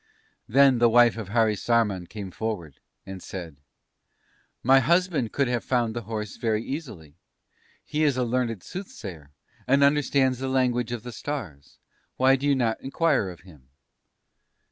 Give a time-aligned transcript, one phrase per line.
[0.47, 3.57] "Then the wife of Harisarman came forward, and said:
[4.63, 7.17] "'My husband could have found the horse very easily;
[7.85, 9.29] he is a learned Soothsayer,
[9.67, 11.77] and understands the language of the stars.
[12.17, 13.69] Why do you not inquire of him?'